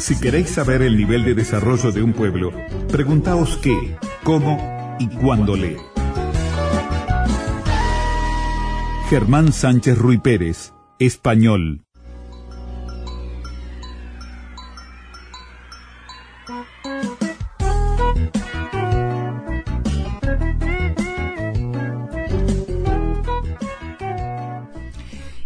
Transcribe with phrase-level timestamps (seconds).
[0.00, 2.52] Si queréis saber el nivel de desarrollo de un pueblo,
[2.90, 5.76] preguntaos qué, cómo y cuándo lee.
[9.10, 11.84] Germán Sánchez Ruy Pérez, español.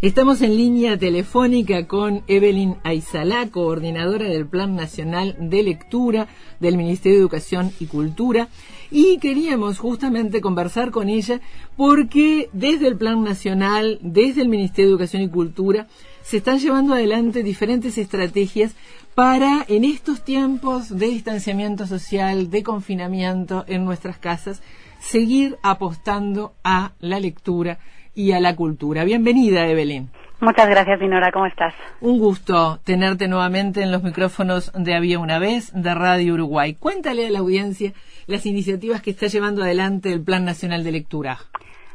[0.05, 6.29] Estamos en línea telefónica con Evelyn Aizalá, coordinadora del Plan Nacional de Lectura
[6.60, 8.48] del Ministerio de Educación y Cultura,
[8.91, 11.41] y queríamos justamente conversar con ella
[11.79, 15.88] porque desde el Plan Nacional, desde el Ministerio de Educación y Cultura,
[16.21, 18.74] se están llevando adelante diferentes estrategias
[19.15, 24.60] para, en estos tiempos de distanciamiento social, de confinamiento en nuestras casas,
[25.01, 27.79] seguir apostando a la lectura
[28.14, 29.04] y a la cultura.
[29.04, 30.10] Bienvenida, Evelyn.
[30.41, 31.32] Muchas gracias, Dinora.
[31.32, 31.74] ¿Cómo estás?
[32.00, 36.74] Un gusto tenerte nuevamente en los micrófonos de Había una vez, de Radio Uruguay.
[36.74, 37.93] Cuéntale a la audiencia
[38.26, 41.38] las iniciativas que está llevando adelante el Plan Nacional de Lectura.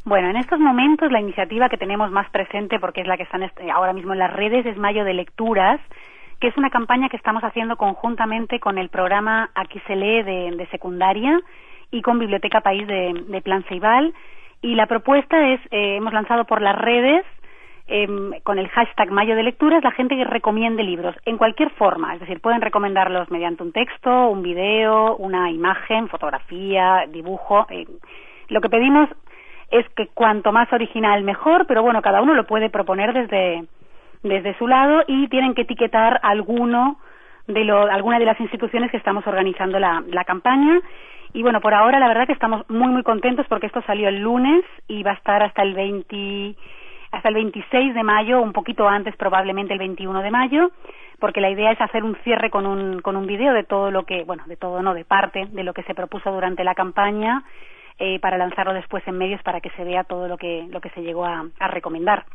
[0.06, 3.38] Bueno, en estos momentos la iniciativa que tenemos más presente, porque es la que está
[3.74, 5.80] ahora mismo en las redes, es Mayo de Lecturas,
[6.40, 10.68] que es una campaña que estamos haciendo conjuntamente con el programa Aquí se lee de,
[10.72, 11.40] secundaria
[11.92, 14.14] y con Biblioteca País de, de Plan Ceibal
[14.62, 17.26] y la propuesta es, eh, hemos lanzado por las redes
[17.88, 22.14] em, con el hashtag Mayo de Lecturas la gente que recomiende libros en cualquier forma,
[22.14, 27.66] es decir, pueden recomendarlos mediante un texto, un video, una imagen, fotografía, dibujo.
[27.70, 27.88] Eh,
[28.50, 29.10] lo que pedimos
[29.72, 33.64] es que cuanto más original mejor, pero bueno, cada uno lo puede proponer desde,
[34.24, 37.00] desde su lado y tienen que etiquetar alguno
[37.48, 40.80] de lo, alguna de las instituciones que estamos organizando la, la campaña
[41.34, 44.20] y bueno, por ahora la verdad que estamos muy muy contentos porque esto salió el
[44.20, 46.56] lunes y va a estar hasta el 20
[47.12, 50.72] hasta el 26 de mayo, un poquito antes probablemente el 21 de mayo,
[51.20, 54.04] porque la idea es hacer un cierre con un con un video de todo lo
[54.04, 57.44] que, bueno, de todo no, de parte de lo que se propuso durante la campaña
[58.00, 60.90] eh, para lanzarlo después en medios para que se vea todo lo que lo que
[60.92, 62.26] se llegó a, a recomendar.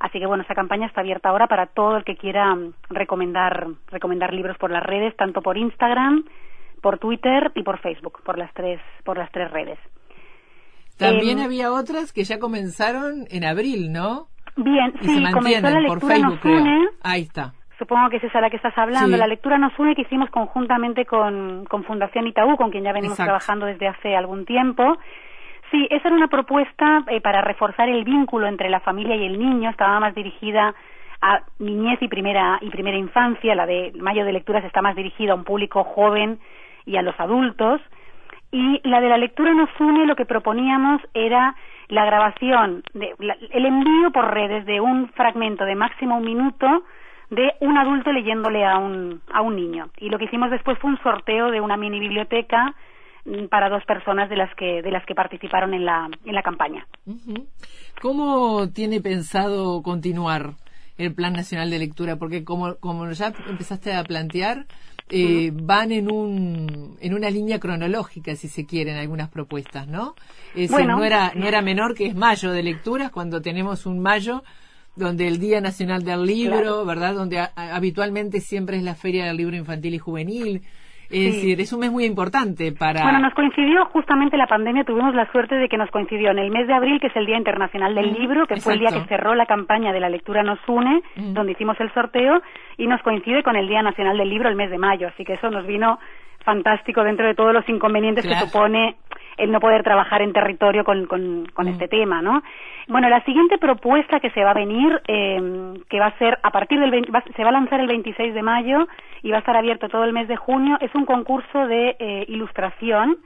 [0.00, 2.56] Así que bueno, esa campaña está abierta ahora para todo el que quiera
[2.88, 6.24] recomendar recomendar libros por las redes, tanto por Instagram
[6.80, 9.78] por Twitter y por Facebook, por las tres, por las tres redes.
[10.98, 14.26] También em, había otras que ya comenzaron en abril, ¿no?
[14.56, 16.88] Bien, sí, comenzó la lectura nos une.
[17.02, 17.52] Ahí está.
[17.78, 19.16] Supongo que es esa la que estás hablando.
[19.16, 23.16] La lectura nos une que hicimos conjuntamente con, con Fundación Itaú, con quien ya venimos
[23.16, 24.98] trabajando desde hace algún tiempo.
[25.70, 29.38] Sí, esa era una propuesta eh, para reforzar el vínculo entre la familia y el
[29.38, 29.70] niño.
[29.70, 30.74] Estaba más dirigida
[31.20, 33.54] a niñez y primera y primera infancia.
[33.54, 36.40] La de Mayo de Lecturas está más dirigida a un público joven
[36.88, 37.80] y a los adultos.
[38.50, 41.54] Y la de la lectura nos une, lo que proponíamos era
[41.88, 43.14] la grabación, de,
[43.50, 46.66] el envío por redes de un fragmento de máximo un minuto
[47.30, 49.90] de un adulto leyéndole a un, a un niño.
[49.98, 52.74] Y lo que hicimos después fue un sorteo de una mini biblioteca
[53.26, 56.42] mm, para dos personas de las que, de las que participaron en la, en la
[56.42, 56.86] campaña.
[58.00, 60.54] ¿Cómo tiene pensado continuar
[60.96, 62.16] el Plan Nacional de Lectura?
[62.16, 64.64] Porque como, como ya empezaste a plantear,
[65.10, 70.14] eh, van en, un, en una línea cronológica, si se quieren, algunas propuestas, ¿no?
[70.54, 74.42] no, era, no era menor que es mayo de lecturas, cuando tenemos un mayo
[74.96, 77.14] donde el Día Nacional del Libro, ¿verdad?
[77.14, 80.62] Donde habitualmente siempre es la Feria del Libro Infantil y Juvenil.
[81.10, 83.02] Es decir, es un mes muy importante para...
[83.02, 86.50] Bueno, nos coincidió justamente la pandemia, tuvimos la suerte de que nos coincidió en el
[86.50, 89.08] mes de abril, que es el Día Internacional del Libro, que fue el día que
[89.08, 92.42] cerró la campaña de la lectura nos une, donde hicimos el sorteo,
[92.76, 95.34] y nos coincide con el Día Nacional del Libro el mes de mayo, así que
[95.34, 95.98] eso nos vino
[96.44, 98.96] fantástico dentro de todos los inconvenientes que supone
[99.36, 102.42] el no poder trabajar en territorio con, con, con este tema, ¿no?
[102.88, 106.50] Bueno, la siguiente propuesta que se va a venir, eh, que va a ser a
[106.50, 107.06] partir del
[107.36, 108.88] se va a lanzar el 26 de mayo
[109.22, 112.24] y va a estar abierto todo el mes de junio, es un concurso de eh,
[112.28, 113.18] ilustración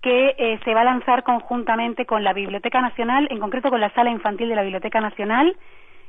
[0.00, 3.90] que eh, se va a lanzar conjuntamente con la Biblioteca Nacional, en concreto con la
[3.90, 5.56] Sala Infantil de la Biblioteca Nacional,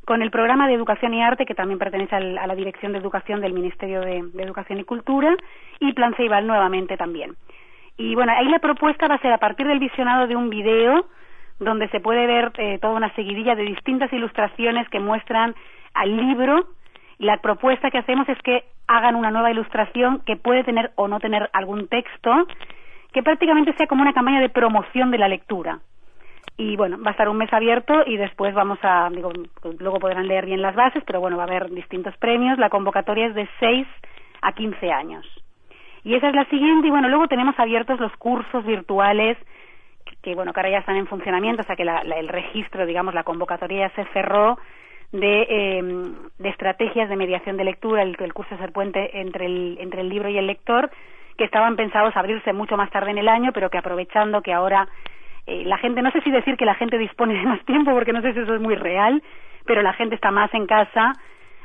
[0.07, 3.41] con el programa de Educación y Arte, que también pertenece a la Dirección de Educación
[3.41, 5.35] del Ministerio de, Educación y Cultura,
[5.82, 7.35] y Plan Ceibal nuevamente también.
[7.97, 11.05] Y bueno, ahí la propuesta va a ser a partir del visionado de un video
[11.59, 15.55] donde se puede ver eh, toda una seguidilla de distintas ilustraciones que muestran
[15.93, 16.70] al libro.
[17.17, 21.20] La propuesta que hacemos es que hagan una nueva ilustración que puede tener o no
[21.20, 22.47] tener algún texto,
[23.11, 25.79] que prácticamente sea como una campaña de promoción de la lectura.
[26.58, 29.32] Y bueno, va a estar un mes abierto y después vamos a, digo,
[29.80, 32.58] luego podrán leer bien las bases, pero bueno, va a haber distintos premios.
[32.58, 33.88] La convocatoria es de 6
[34.42, 35.26] a 15 años.
[36.04, 39.38] Y esa es la siguiente, y bueno, luego tenemos abiertos los cursos virtuales
[40.22, 43.24] que, bueno, que ahora ya están en funcionamiento, o sea que el registro, digamos, la
[43.24, 44.58] convocatoria ya se cerró
[45.12, 49.78] de, em, de estrategias de mediación de lectura, el, el curso Ser Puente entre el,
[49.80, 50.90] entre el libro y el lector,
[51.38, 54.88] que estaban pensados abrirse mucho más tarde en el año, pero que aprovechando que ahora
[55.47, 58.14] eh, la gente, no sé si decir que la gente dispone de más tiempo, porque
[58.14, 59.23] no sé si eso es muy real,
[59.66, 61.14] pero la gente está más en casa,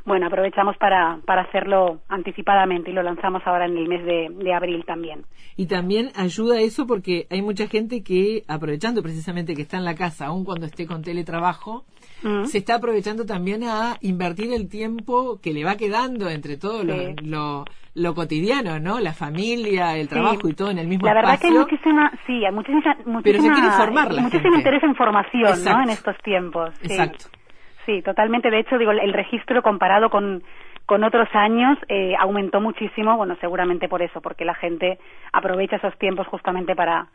[0.04, 4.84] bueno, aprovechamos para, para hacerlo anticipadamente y lo lanzamos ahora en el mes de, abril
[4.84, 5.24] también.
[5.56, 9.94] Y también ayuda eso porque hay mucha gente que, aprovechando precisamente que está en la
[9.94, 11.84] casa, aun cuando esté con teletrabajo,
[12.22, 12.44] mm.
[12.44, 17.64] se está aprovechando también a invertir el tiempo que le va quedando entre todo lo,
[17.94, 18.98] lo, cotidiano, ¿no?
[19.00, 22.44] La familia, el trabajo y todo en el mismo La verdad que hay muchísima, sí,
[22.44, 25.82] hay muchísima, muchísima, Pero se quiere informar la muchísimo interés en formación, ¿no?
[25.82, 26.70] En estos tiempos.
[26.82, 27.41] Exacto.
[27.86, 28.50] Sí, totalmente.
[28.50, 30.42] De hecho, digo, el registro comparado con,
[30.86, 34.98] con otros años eh, aumentó muchísimo, bueno, seguramente por eso, porque la gente
[35.32, 37.08] aprovecha esos tiempos justamente para,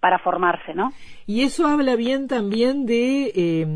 [0.00, 0.92] para formarse, ¿no?
[1.26, 3.66] Y eso habla bien también de eh,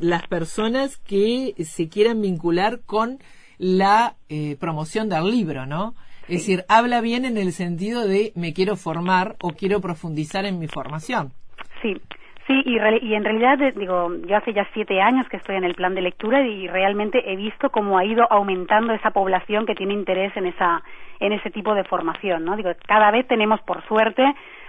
[0.00, 3.18] las personas que se quieran vincular con
[3.58, 5.94] la eh, promoción del libro, ¿no?
[6.22, 10.58] Es decir, habla bien en el sentido de me quiero formar o quiero profundizar en
[10.58, 11.32] mi formación.
[11.82, 11.94] Sí,
[12.46, 15.74] Sí, y, y, en realidad, digo, yo hace ya siete años que estoy en el
[15.74, 19.94] plan de lectura y realmente he visto cómo ha ido aumentando esa población que tiene
[19.94, 20.82] interés en esa
[21.20, 22.56] en ese tipo de formación, ¿no?
[22.56, 24.22] Digo, cada vez tenemos, por suerte,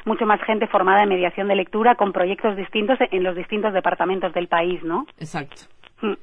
[0.05, 4.33] mucho más gente formada en mediación de lectura con proyectos distintos en los distintos departamentos
[4.33, 5.05] del país, ¿no?
[5.19, 5.63] Exacto.
[6.01, 6.13] Mm.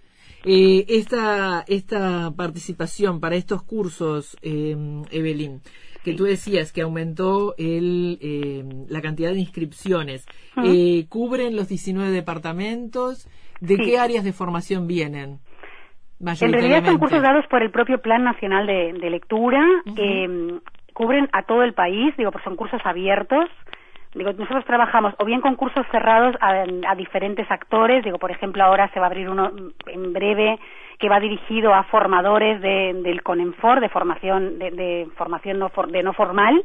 [0.44, 4.74] Eh, esta, esta participación para estos cursos, eh,
[5.10, 5.60] Evelyn,
[6.04, 10.26] que tú decías que aumentó el, eh, la cantidad de inscripciones.
[10.64, 13.28] Eh, ¿Cubren los 19 departamentos?
[13.60, 15.38] ¿De qué áreas de formación vienen?
[16.20, 19.60] En realidad son cursos dados por el propio Plan Nacional de, Lectura.
[19.96, 20.60] que
[20.92, 23.48] cubren a todo el país, digo, pues son cursos abiertos.
[24.14, 28.90] Digo, nosotros trabajamos o bien con cursos cerrados a, diferentes actores, digo, por ejemplo, ahora
[28.92, 29.50] se va a abrir uno
[29.86, 30.58] en breve
[30.98, 36.12] que va dirigido a formadores de, del CONENFOR, de formación, de, formación no, de no
[36.12, 36.62] formal,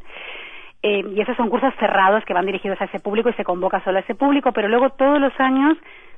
[0.83, 3.81] eh, y esos son cursos cerrados que van dirigidos a ese público y se convoca
[3.83, 5.77] solo a ese público, pero luego todos los años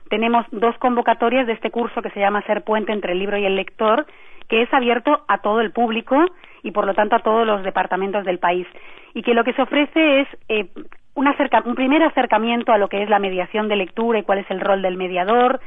[0.09, 3.45] tenemos dos convocatorias de este curso que se llama Ser Puente entre el libro y
[3.45, 4.07] el lector,
[4.47, 6.25] que es abierto a todo el público
[6.63, 8.67] y por lo tanto a todos los departamentos del país.
[9.13, 10.69] Y que lo que se ofrece es eh,
[11.15, 14.49] un, un primer acercamiento a lo que es la mediación de lectura y cuál es
[14.51, 15.59] el rol del mediador,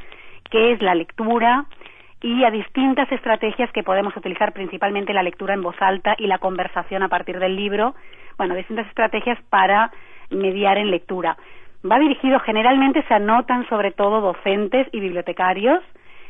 [0.49, 1.65] qué es la lectura,
[2.21, 6.37] y a distintas estrategias que podemos utilizar, principalmente la lectura en voz alta y la
[6.37, 7.95] conversación a partir del libro,
[8.37, 9.91] bueno, distintas estrategias para
[10.29, 11.37] mediar en lectura.
[11.89, 15.83] Va dirigido, generalmente se anotan sobre todo docentes y bibliotecarios,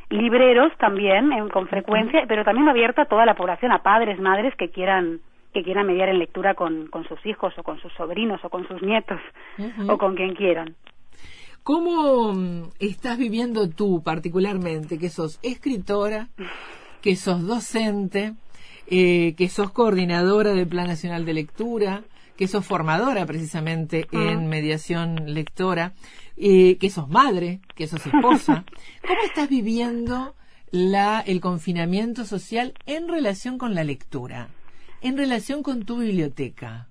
[0.09, 4.69] libreros también, con frecuencia, pero también abierto a toda la población, a padres, madres que
[4.69, 5.19] quieran
[5.53, 8.67] que quieran mediar en lectura con, con sus hijos o con sus sobrinos o con
[8.67, 9.19] sus nietos
[9.87, 10.75] o con quien quieran.
[11.63, 16.27] ¿Cómo mm, estás viviendo tú particularmente, que sos escritora,
[17.01, 18.33] que sos docente,
[18.87, 22.03] eh, que sos coordinadora del Plan Nacional de Lectura,
[22.35, 25.93] que sos formadora precisamente en mediación lectora,
[26.35, 28.65] eh, que sos madre, que sos esposa?
[29.07, 30.35] ¿Cómo estás viviendo
[30.71, 34.49] la, el confinamiento social en relación con la lectura,
[35.03, 36.87] en relación con tu biblioteca?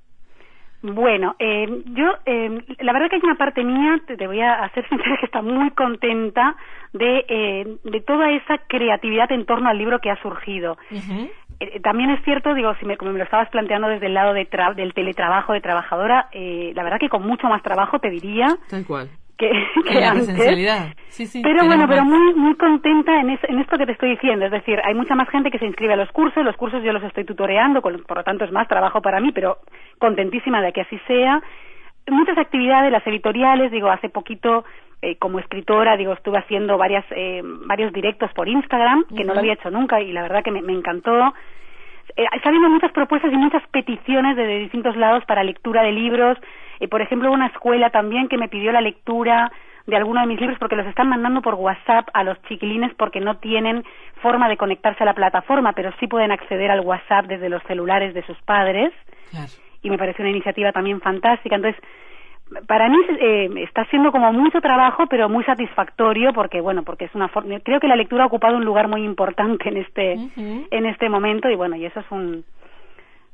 [0.82, 4.88] Bueno, eh, yo, eh, la verdad que hay una parte mía, te, voy a hacer
[4.88, 6.56] sincera, que está muy contenta
[6.92, 10.76] de, eh, de toda esa creatividad en torno al libro que ha surgido.
[11.60, 14.34] Eh, también es cierto, digo, si me, como me lo estabas planteando desde el lado
[14.34, 18.56] de del teletrabajo de trabajadora, eh, la verdad que con mucho más trabajo te diría.
[18.68, 19.08] Tal cual
[19.88, 20.94] que, la presencialidad.
[21.08, 24.46] Sí, sí, pero bueno, pero muy muy contenta en, en esto que te estoy diciendo.
[24.46, 26.44] Es decir, hay mucha más gente que se inscribe a los cursos.
[26.44, 29.58] Los cursos yo los estoy tutoreando, por lo tanto es más trabajo para mí, pero
[29.98, 31.42] contentísima de que así sea.
[32.08, 34.64] Muchas actividades, las editoriales, digo, hace poquito
[35.04, 39.40] eh, como escritora, digo, estuve haciendo varias, eh, varios directos por Instagram, que no lo
[39.40, 41.34] había hecho nunca y la verdad que me, me encantó.
[42.16, 46.38] Eh, está habiendo muchas propuestas y muchas peticiones de distintos lados para lectura de libros,
[46.82, 49.52] eh, por ejemplo, una escuela también que me pidió la lectura
[49.86, 53.20] de alguno de mis libros porque los están mandando por WhatsApp a los chiquilines porque
[53.20, 53.84] no tienen
[54.20, 58.14] forma de conectarse a la plataforma, pero sí pueden acceder al WhatsApp desde los celulares
[58.14, 58.92] de sus padres.
[59.82, 61.54] Y me parece una iniciativa también fantástica.
[61.54, 61.80] Entonces,
[62.66, 67.14] para mí eh, está siendo como mucho trabajo, pero muy satisfactorio porque, bueno, porque es
[67.14, 67.60] una forma.
[67.60, 71.48] Creo que la lectura ha ocupado un lugar muy importante en este, en este momento
[71.48, 72.44] y, bueno, y eso es un,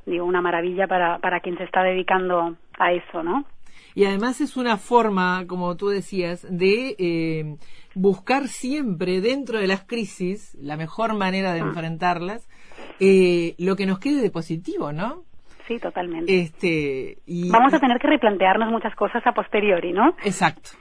[0.09, 3.45] digo, una maravilla para, para quien se está dedicando a eso, ¿no?
[3.95, 7.57] Y además es una forma, como tú decías, de eh,
[7.95, 11.65] buscar siempre dentro de las crisis la mejor manera de ah.
[11.65, 12.47] enfrentarlas,
[12.99, 15.23] eh, lo que nos quede de positivo, ¿no?
[15.67, 16.39] Sí, totalmente.
[16.39, 20.15] Este, y, Vamos a tener que replantearnos muchas cosas a posteriori, ¿no?
[20.23, 20.71] Exacto.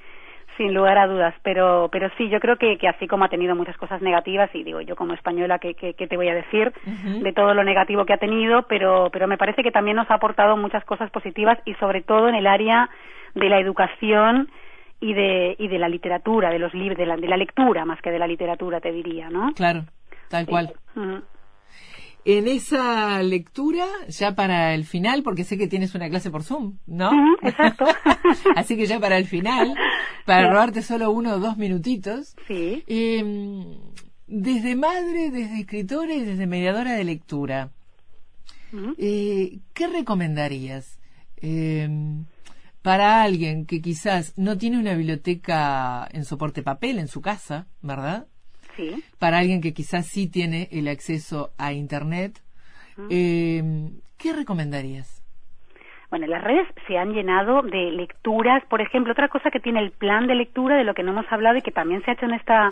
[0.58, 3.54] Sin lugar a dudas, pero, pero sí, yo creo que, que así como ha tenido
[3.54, 6.72] muchas cosas negativas, y digo yo como española, ¿qué, qué, te voy a decir
[7.22, 8.64] de todo lo negativo que ha tenido?
[8.64, 12.28] Pero, pero me parece que también nos ha aportado muchas cosas positivas y sobre todo
[12.28, 12.90] en el área
[13.34, 14.50] de la educación
[15.00, 18.02] y de, y de la literatura, de los libros, de la, de la lectura más
[18.02, 19.52] que de la literatura, te diría, ¿no?
[19.54, 19.84] Claro,
[20.28, 20.72] tal cual
[22.28, 26.76] en esa lectura, ya para el final, porque sé que tienes una clase por Zoom,
[26.86, 27.10] ¿no?
[27.40, 27.86] exacto.
[28.54, 29.74] Así que ya para el final,
[30.26, 32.36] para robarte solo uno o dos minutitos.
[32.46, 32.84] Sí.
[32.86, 33.64] Em,
[34.26, 37.70] desde madre, desde escritora y desde mediadora de lectura,
[38.98, 40.98] eh, ¿qué recomendarías
[41.38, 42.26] em,
[42.82, 48.26] para alguien que quizás no tiene una biblioteca en soporte papel en su casa, ¿verdad?
[49.18, 52.40] Para alguien que quizás sí tiene el acceso a Internet.
[53.10, 53.62] Eh,
[54.18, 55.22] ¿Qué recomendarías?
[56.10, 58.64] Bueno, las redes se han llenado de lecturas.
[58.66, 61.30] Por ejemplo, otra cosa que tiene el plan de lectura, de lo que no hemos
[61.30, 62.70] hablado y que también se ha hecho en esta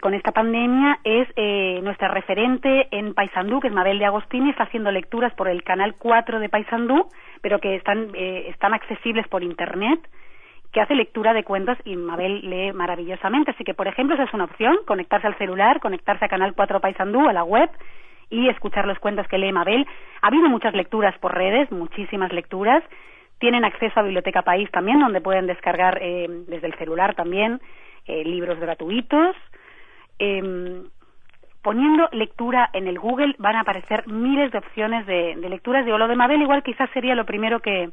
[0.00, 4.64] con esta pandemia es eh, nuestra referente en Paysandú, que es Mabel de Agostini, está
[4.64, 7.08] haciendo lecturas por el canal 4 de Paysandú,
[7.42, 9.98] pero que están, eh, están accesibles por Internet
[10.72, 13.52] que hace lectura de cuentos y Mabel lee maravillosamente.
[13.52, 16.80] Así que, por ejemplo, esa es una opción, conectarse al celular, conectarse a Canal 4
[16.80, 17.70] Paisandú, a la web,
[18.30, 19.86] y escuchar los cuentos que lee Mabel.
[20.20, 22.84] Ha habido muchas lecturas por redes, muchísimas lecturas.
[23.38, 27.60] Tienen acceso a Biblioteca País también, donde pueden descargar eh, desde el celular también
[28.06, 29.36] eh, libros gratuitos.
[30.18, 30.84] Em,
[31.62, 35.86] poniendo lectura en el Google van a aparecer miles de opciones de, de lecturas.
[35.86, 37.90] de lo de Mabel igual quizás sería lo primero que,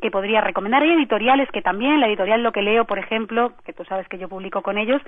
[0.00, 0.82] que podría recomendar.
[0.82, 4.18] Hay editoriales que también, la editorial Lo que leo, por ejemplo, que tú sabes que
[4.18, 5.00] yo publico con ellos,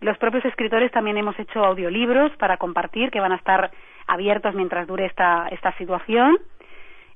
[0.00, 3.70] los propios escritores también hemos hecho audiolibros para compartir, que van a estar
[4.06, 6.38] abiertos mientras dure esta, esta situación.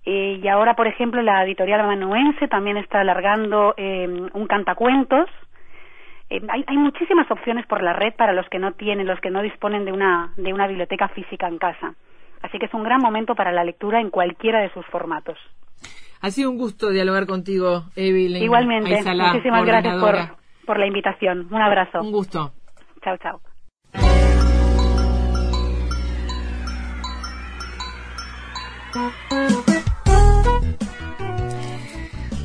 [0.04, 5.28] Eh, y ahora, por ejemplo, la editorial amanuense también está alargando eh, un cantacuentos.
[6.30, 9.30] Eh, hay, hay, muchísimas opciones por la red para los que no tienen, los que
[9.30, 11.94] no disponen de una, de una biblioteca física en casa.
[12.42, 15.38] Así que es un gran momento para la lectura en cualquiera de sus formatos.
[16.20, 18.42] Ha sido un gusto dialogar contigo, Evelyn.
[18.42, 18.90] Igualmente.
[18.90, 20.16] Muchísimas gracias por,
[20.66, 21.48] por la invitación.
[21.50, 22.00] Un abrazo.
[22.00, 22.52] Un gusto.
[23.02, 23.40] Chao, chao.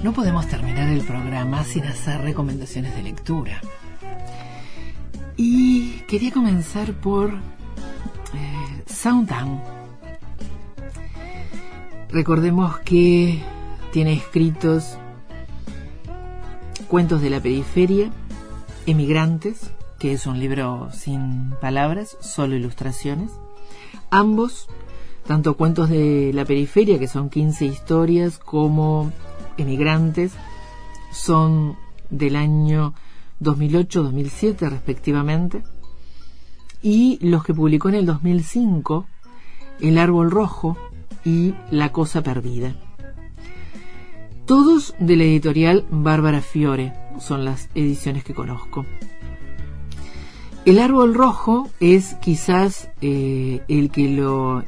[0.03, 3.61] No podemos terminar el programa sin hacer recomendaciones de lectura.
[5.37, 9.61] Y quería comenzar por eh, Soundtown.
[12.11, 13.41] Recordemos que
[13.93, 14.97] tiene escritos
[16.87, 18.11] Cuentos de la Periferia,
[18.87, 19.69] Emigrantes,
[19.99, 23.31] que es un libro sin palabras, solo ilustraciones.
[24.09, 24.67] Ambos,
[25.27, 29.11] tanto Cuentos de la Periferia, que son 15 historias, como
[29.57, 30.31] Emigrantes,
[31.11, 31.77] son
[32.09, 32.95] del año
[33.41, 35.61] 2008-2007 respectivamente.
[36.81, 39.05] Y los que publicó en el 2005,
[39.81, 40.77] El Árbol Rojo
[41.23, 42.75] y La Cosa Perdida.
[44.45, 48.85] Todos de la editorial Bárbara Fiore son las ediciones que conozco.
[50.65, 54.05] El árbol rojo es quizás eh, el, que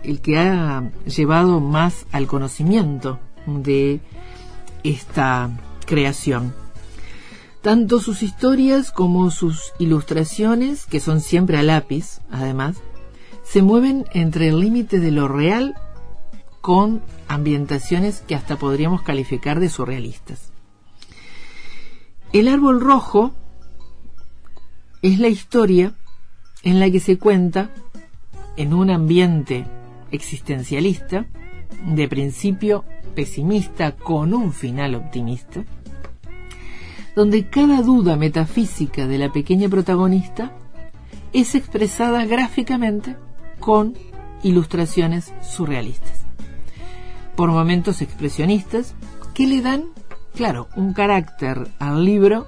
[0.04, 4.00] el que ha llevado más al conocimiento de
[4.84, 5.50] esta
[5.86, 6.54] creación.
[7.62, 12.78] Tanto sus historias como sus ilustraciones, que son siempre a lápiz, además,
[13.44, 15.76] se mueven entre el límite de lo real
[16.66, 20.52] con ambientaciones que hasta podríamos calificar de surrealistas.
[22.34, 23.36] El árbol rojo
[25.04, 25.94] es la historia
[26.64, 27.70] en la que se cuenta
[28.58, 29.68] en un ambiente
[30.10, 31.28] existencialista,
[31.86, 35.64] de principio pesimista con un final optimista,
[37.16, 40.52] donde cada duda metafísica de la pequeña protagonista
[41.32, 43.18] es expresada gráficamente
[43.60, 43.94] con
[44.42, 46.25] ilustraciones surrealistas
[47.36, 48.96] por momentos expresionistas
[49.34, 49.86] que le dan,
[50.34, 52.48] claro, un carácter al libro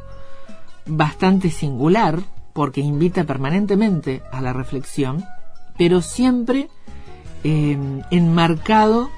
[0.85, 2.21] bastante singular
[2.53, 5.23] porque invita permanentemente a la reflexión,
[5.77, 6.69] pero siempre
[7.43, 9.09] em, enmarcado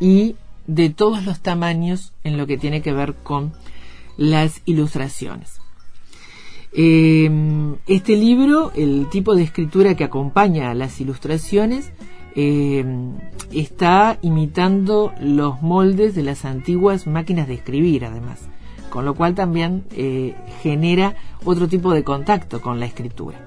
[0.00, 0.36] y
[0.66, 3.52] de todos los tamaños en lo que tiene que ver con
[4.16, 5.60] las ilustraciones.
[6.72, 11.90] Em, este libro, el tipo de escritura que acompaña a las ilustraciones,
[12.34, 12.84] eh,
[13.52, 18.40] está imitando los moldes de las antiguas máquinas de escribir, además,
[18.90, 23.38] con lo cual también eh, genera otro tipo de contacto con la escritura.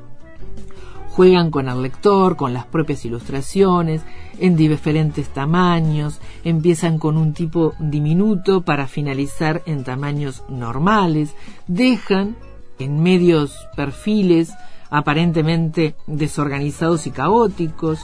[1.11, 4.01] Juegan con el lector, con las propias ilustraciones,
[4.39, 11.35] en diferentes tamaños, empiezan con un tipo diminuto para finalizar en tamaños normales,
[11.67, 12.37] dejan
[12.79, 14.53] en medios perfiles
[14.89, 17.99] aparentemente desorganizados y caóticos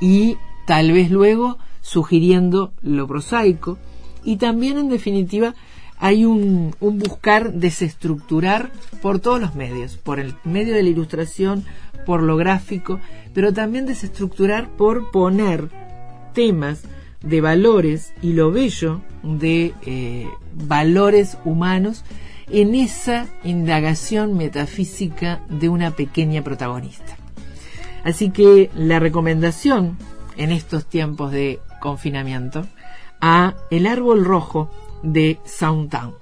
[0.00, 3.78] y tal vez luego sugiriendo lo prosaico
[4.24, 5.54] y también en definitiva
[5.98, 11.64] hay un, buscar desestructurar por todos los medios, por el medio de la ilustración,
[12.06, 12.98] por lo gráfico,
[13.34, 15.68] pero también desestructurar por poner
[16.32, 16.82] temas
[17.22, 22.02] de valores y lo bello de eh, valores humanos
[22.48, 27.19] en esa indagación metafísica de una pequeña protagonista.
[28.04, 29.98] Así que la recomendación
[30.36, 32.66] en estos tiempos de confinamiento
[33.20, 34.70] a El árbol rojo
[35.02, 36.14] de Soundtown.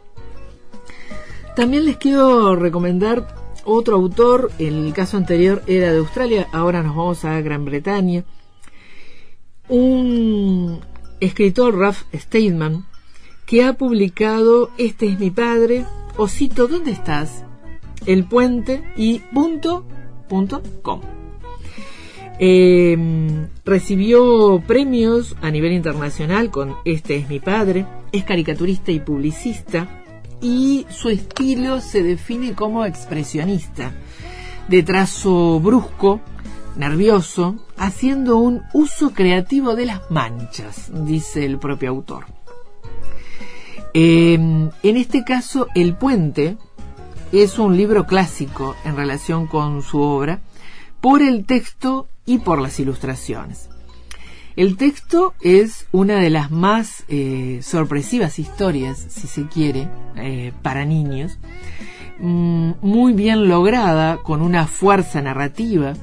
[1.54, 7.24] También les quiero recomendar otro autor, el caso anterior era de Australia, ahora nos vamos
[7.24, 8.24] a Gran Bretaña.
[9.68, 10.80] Un
[11.20, 12.86] escritor, Ralph Steadman,
[13.44, 15.84] que ha publicado Este es mi padre,
[16.16, 17.44] Osito, ¿dónde estás?
[18.06, 19.84] El puente y punto,
[20.28, 21.17] punto com.
[22.40, 29.88] Em, recibió premios a nivel internacional con Este es mi padre, es caricaturista y publicista
[30.40, 33.92] y su estilo se define como expresionista,
[34.68, 36.20] de trazo brusco,
[36.76, 42.26] nervioso, haciendo un uso creativo de las manchas, dice el propio autor.
[43.94, 46.56] Em, en este caso, El puente
[47.32, 50.38] es un libro clásico en relación con su obra
[51.00, 53.68] por el texto y por las ilustraciones.
[54.56, 60.84] El texto es una de las más eh, sorpresivas historias, si se quiere, eh, para
[60.84, 61.38] niños,
[62.18, 65.94] mm, muy bien lograda, con una fuerza narrativa,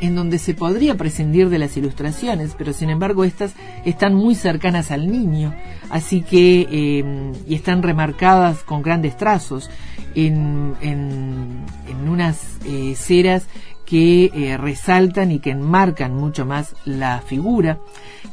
[0.00, 4.90] en donde se podría prescindir de las ilustraciones, pero sin embargo estas están muy cercanas
[4.90, 5.54] al niño,
[5.90, 9.70] así que eh, y están remarcadas con grandes trazos
[10.14, 13.46] en, en, unas eh, ceras
[13.88, 17.78] que eh, resaltan y que enmarcan mucho más la figura,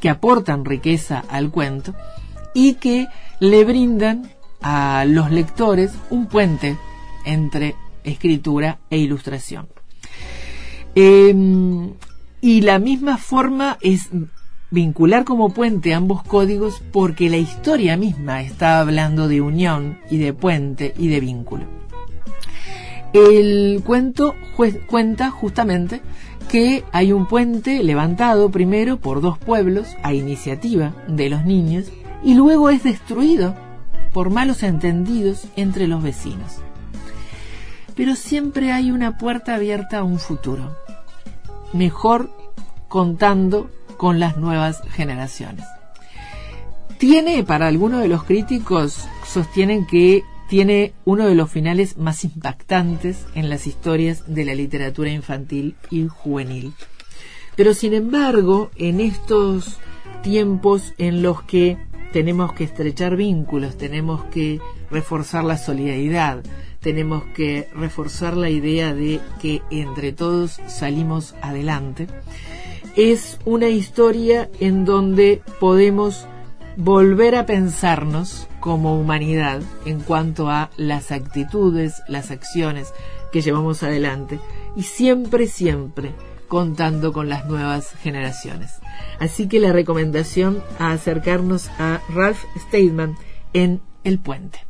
[0.01, 1.95] que aportan riqueza al cuento
[2.53, 3.07] y que
[3.39, 4.29] le brindan
[4.61, 6.77] a los lectores un puente
[7.23, 9.69] entre escritura e ilustración.
[10.93, 11.93] Em,
[12.41, 14.09] y la misma forma es
[14.71, 20.33] vincular como puente ambos códigos porque la historia misma está hablando de unión y de
[20.33, 21.84] puente y de vínculo.
[23.15, 24.35] El cuento
[24.87, 26.01] cuenta justamente
[26.49, 31.85] que hay un puente levantado primero por dos pueblos a iniciativa de los niños
[32.25, 33.55] y luego es destruido
[34.11, 36.57] por malos entendidos entre los vecinos.
[37.95, 40.75] Pero siempre hay una puerta abierta a un futuro
[41.71, 42.29] mejor
[42.89, 45.63] contando con las nuevas generaciones.
[46.97, 53.25] Tiene, para algunos de los críticos, sostienen que tiene uno de los finales más impactantes
[53.35, 56.73] en las historias de la literatura infantil y juvenil.
[57.55, 59.79] Pero sin embargo, en estos
[60.21, 61.77] tiempos en los que
[62.11, 64.59] tenemos que estrechar vínculos, tenemos que
[64.91, 66.43] reforzar la solidaridad,
[66.79, 72.07] tenemos que reforzar la idea de que entre todos salimos adelante.
[72.95, 76.27] Es una historia en donde podemos
[76.77, 82.93] volver a pensarnos como humanidad en cuanto a las actitudes, las acciones
[83.31, 84.39] que llevamos adelante
[84.75, 86.13] y siempre, siempre
[86.47, 88.79] contando con las nuevas generaciones.
[89.19, 93.15] Así que la recomendación a acercarnos a Ralph Steadman
[93.53, 94.64] en El Puente.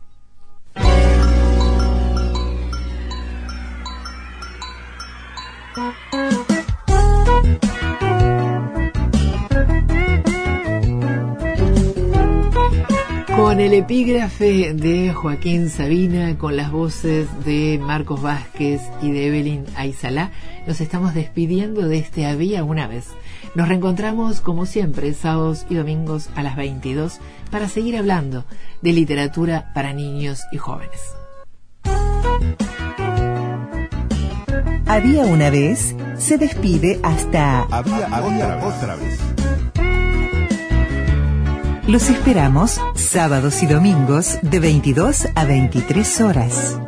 [13.55, 19.63] Con el epígrafe de Joaquín Sabina, con las voces de Marcos Vázquez y de Evelyn
[19.77, 20.31] Aizalá,
[20.67, 23.07] nos estamos despidiendo de este Había una vez.
[23.55, 28.43] Nos reencontramos como siempre sábados y domingos a las 22 para seguir hablando
[28.81, 30.99] de literatura para niños y jóvenes.
[34.85, 37.61] Había una vez, se despide hasta...
[37.71, 38.07] Había,
[38.61, 39.17] otra, vez.
[41.87, 46.79] Los esperamos sábados y domingos de 22 a 23 horas.